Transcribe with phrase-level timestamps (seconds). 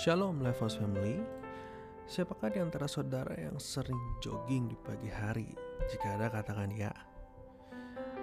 [0.00, 1.20] Shalom Levels Family
[2.08, 5.52] Siapakah di antara saudara yang sering jogging di pagi hari?
[5.92, 6.88] Jika ada katakan ya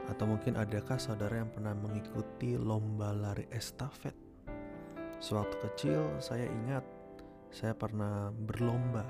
[0.09, 4.17] Atau mungkin adakah saudara yang pernah mengikuti lomba lari estafet?
[5.21, 6.81] Sewaktu kecil saya ingat
[7.53, 9.05] Saya pernah berlomba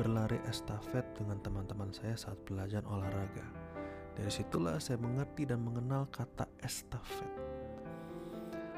[0.00, 3.44] berlari estafet dengan teman-teman saya saat belajar olahraga
[4.16, 7.50] Dari situlah saya mengerti dan mengenal kata estafet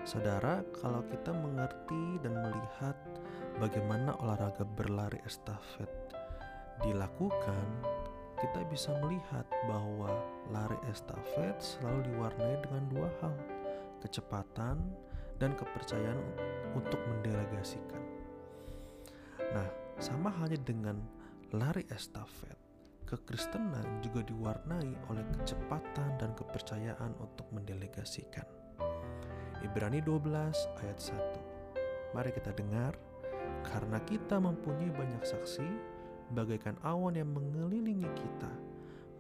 [0.03, 2.99] Saudara, kalau kita mengerti dan melihat
[3.63, 5.87] bagaimana olahraga berlari estafet
[6.83, 7.63] dilakukan,
[8.43, 10.11] kita bisa melihat bahwa
[10.51, 13.31] lari estafet selalu diwarnai dengan dua hal,
[14.03, 14.83] kecepatan
[15.39, 16.19] dan kepercayaan
[16.75, 18.03] untuk mendelegasikan.
[19.55, 19.71] Nah,
[20.03, 20.99] sama halnya dengan
[21.55, 22.59] lari estafet,
[23.07, 28.47] kekristenan juga diwarnai oleh kecepatan dan kepercayaan untuk mendelegasikan.
[29.63, 32.19] Ibrani 12 ayat 1.
[32.19, 33.12] Mari kita dengar
[33.67, 35.69] karena kita mempunyai banyak saksi,
[36.35, 38.53] bagaikan awan yang mengelilingi kita.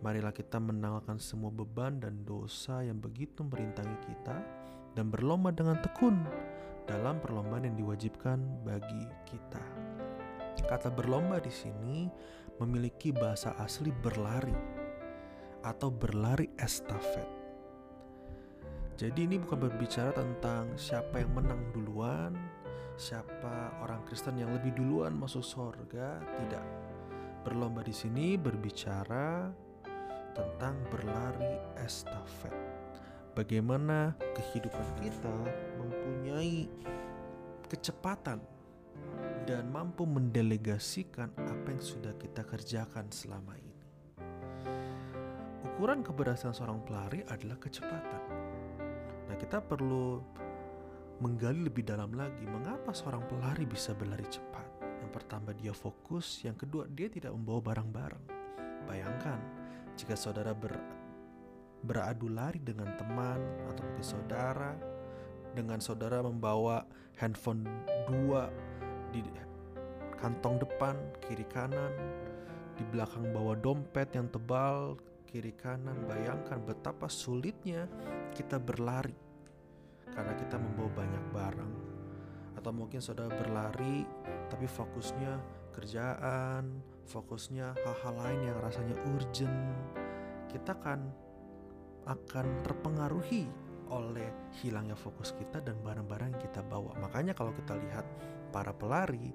[0.03, 4.34] Marilah kita menanggalkan semua beban dan dosa yang begitu merintangi kita
[4.99, 6.27] dan berlomba dengan tekun
[6.91, 9.62] dalam perlombaan yang diwajibkan bagi kita.
[10.67, 12.11] Kata berlomba di sini
[12.59, 14.55] memiliki bahasa asli berlari
[15.62, 17.27] atau berlari estafet.
[18.99, 22.34] Jadi ini bukan berbicara tentang siapa yang menang duluan
[23.03, 26.62] siapa orang Kristen yang lebih duluan masuk surga, tidak.
[27.42, 29.50] Berlomba di sini berbicara
[30.31, 32.55] tentang berlari estafet.
[33.34, 35.34] Bagaimana kehidupan kita
[35.83, 36.70] mempunyai
[37.67, 38.39] kecepatan
[39.50, 43.83] dan mampu mendelegasikan apa yang sudah kita kerjakan selama ini.
[45.75, 48.22] Ukuran keberhasilan seorang pelari adalah kecepatan.
[49.27, 50.22] Nah, kita perlu
[51.23, 54.67] menggali lebih dalam lagi mengapa seorang pelari bisa berlari cepat.
[54.83, 58.25] Yang pertama dia fokus, yang kedua dia tidak membawa barang-barang.
[58.91, 59.39] Bayangkan
[59.95, 60.75] jika saudara ber,
[61.87, 63.38] beradu lari dengan teman
[63.71, 64.75] atau mungkin saudara
[65.55, 66.83] dengan saudara membawa
[67.22, 67.62] handphone
[68.10, 68.50] dua
[69.15, 69.22] di
[70.19, 70.94] kantong depan
[71.27, 71.91] kiri kanan
[72.78, 74.97] di belakang bawa dompet yang tebal
[75.27, 77.91] kiri kanan bayangkan betapa sulitnya
[78.33, 79.12] kita berlari
[80.12, 81.73] karena kita membawa banyak barang
[82.62, 84.06] atau mungkin saudara berlari
[84.47, 85.41] tapi fokusnya
[85.73, 89.72] kerjaan, fokusnya hal-hal lain yang rasanya urgent,
[90.53, 91.09] kita kan
[92.05, 93.49] akan terpengaruhi
[93.93, 96.97] oleh hilangnya fokus kita dan barang-barang yang kita bawa.
[97.01, 98.05] Makanya kalau kita lihat
[98.53, 99.33] para pelari,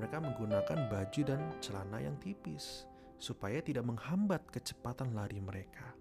[0.00, 2.88] mereka menggunakan baju dan celana yang tipis
[3.20, 5.94] supaya tidak menghambat kecepatan lari mereka.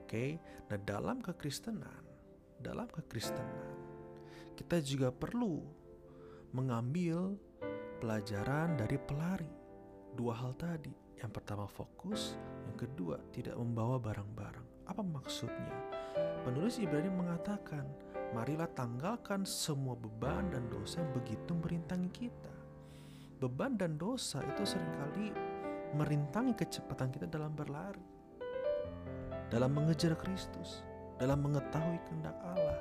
[0.00, 0.40] Oke,
[0.72, 2.07] nah dalam kekristenan
[2.58, 3.70] dalam kekristenan,
[4.58, 5.62] kita juga perlu
[6.50, 7.38] mengambil
[8.02, 9.52] pelajaran dari pelari.
[10.18, 10.90] Dua hal tadi,
[11.22, 12.34] yang pertama fokus,
[12.66, 14.90] yang kedua tidak membawa barang-barang.
[14.90, 15.74] Apa maksudnya?
[16.42, 17.86] Penulis Ibrani mengatakan,
[18.34, 22.54] marilah tanggalkan semua beban dan dosa yang begitu merintangi kita.
[23.38, 25.30] Beban dan dosa itu sering kali
[25.94, 28.02] merintangi kecepatan kita dalam berlari,
[29.52, 30.87] dalam mengejar Kristus
[31.18, 32.78] dalam mengetahui kehendak Allah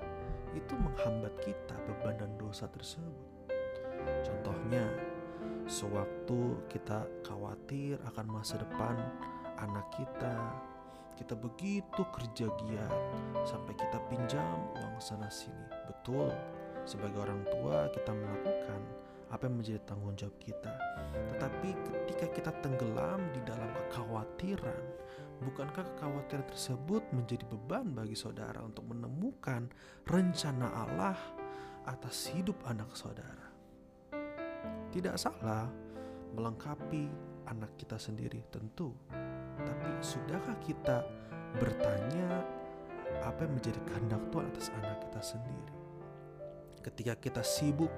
[0.53, 3.49] itu menghambat kita beban dan dosa tersebut.
[4.21, 4.85] Contohnya,
[5.65, 8.95] sewaktu kita khawatir akan masa depan
[9.57, 10.37] anak kita,
[11.17, 12.93] kita begitu kerja giat
[13.41, 15.67] sampai kita pinjam uang sana sini.
[15.89, 16.29] Betul,
[16.85, 18.81] sebagai orang tua kita melakukan
[19.27, 20.73] apa yang menjadi tanggung jawab kita.
[21.35, 24.81] Tetapi ketika kita tenggelam di dalam kekhawatiran,
[25.41, 29.69] bukankah kekhawatiran tersebut menjadi beban bagi saudara untuk menemukan
[30.09, 31.17] rencana Allah
[31.85, 33.47] atas hidup anak saudara?
[34.89, 35.69] Tidak salah
[36.33, 37.07] melengkapi
[37.47, 38.91] anak kita sendiri tentu.
[39.57, 41.05] Tapi sudahkah kita
[41.57, 42.43] bertanya
[43.23, 45.75] apa yang menjadi kehendak Tuhan atas anak kita sendiri?
[46.83, 47.91] Ketika kita sibuk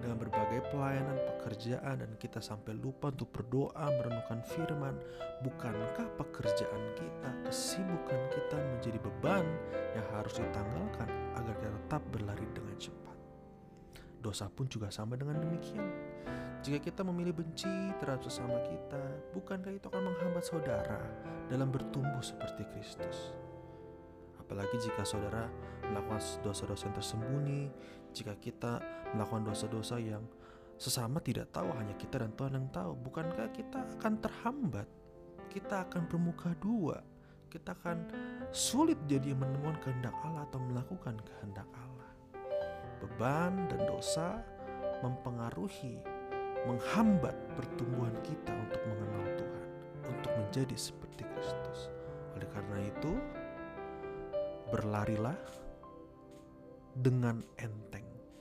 [0.00, 4.96] dengan berbagai pelayanan pekerjaan dan kita sampai lupa untuk berdoa merenungkan firman
[5.44, 9.44] bukankah pekerjaan kita kesibukan kita menjadi beban
[9.92, 13.16] yang harus ditanggalkan agar kita tetap berlari dengan cepat?
[14.20, 15.88] Dosa pun juga sama dengan demikian.
[16.60, 19.00] Jika kita memilih benci terhadap sesama kita
[19.32, 21.00] bukankah itu akan menghambat saudara
[21.48, 23.32] dalam bertumbuh seperti Kristus?
[24.36, 25.48] Apalagi jika saudara
[25.88, 27.62] melakukan dosa-dosa yang tersembunyi
[28.10, 28.82] jika kita
[29.14, 30.22] melakukan dosa-dosa yang
[30.80, 32.92] sesama tidak tahu hanya kita dan Tuhan yang tahu.
[33.04, 34.88] Bukankah kita akan terhambat?
[35.50, 37.02] Kita akan bermuka dua.
[37.50, 37.98] Kita akan
[38.54, 42.10] sulit jadi menemukan kehendak Allah atau melakukan kehendak Allah.
[43.02, 44.38] Beban dan dosa
[45.02, 45.98] mempengaruhi,
[46.68, 49.68] menghambat pertumbuhan kita untuk mengenal Tuhan,
[50.06, 51.90] untuk menjadi seperti Kristus.
[52.36, 53.12] Oleh karena itu,
[54.70, 55.40] berlarilah
[56.94, 57.99] dengan enteng,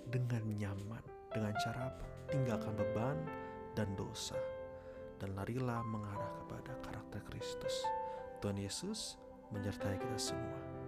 [0.09, 2.05] dengan nyaman, dengan cara apa?
[2.33, 3.17] Tinggalkan beban
[3.77, 4.37] dan dosa
[5.21, 7.85] dan larilah mengarah kepada karakter Kristus.
[8.39, 9.19] Tuhan Yesus
[9.51, 10.78] menyertai kita semua.